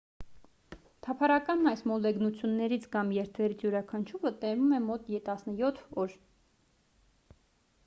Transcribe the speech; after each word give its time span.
թափառական 1.07 1.61
այս 1.71 1.83
մոլեգնություններից 1.91 2.87
կամ 2.95 3.13
երթերից 3.17 3.63
յուրաքանչյուրը 3.67 4.33
տևում 4.45 4.75
է 4.81 4.83
մոտ 4.89 5.07
17 5.19 5.85
օր 6.07 6.19